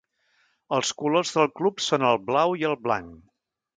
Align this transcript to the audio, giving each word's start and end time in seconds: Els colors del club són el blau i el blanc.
Els 0.77 0.93
colors 1.01 1.33
del 1.35 1.51
club 1.61 1.83
són 1.89 2.07
el 2.13 2.21
blau 2.31 2.57
i 2.63 2.67
el 2.71 2.77
blanc. 2.87 3.13